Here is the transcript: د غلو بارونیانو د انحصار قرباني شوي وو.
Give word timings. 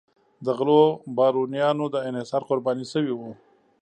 د 0.45 0.47
غلو 0.57 0.81
بارونیانو 1.17 1.85
د 1.93 1.95
انحصار 2.09 2.41
قرباني 2.49 2.85
شوي 2.93 3.13
وو. 3.15 3.31